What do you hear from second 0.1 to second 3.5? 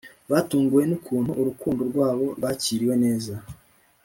batunguwe nukuntu urukundo rwabo rwakiwe neza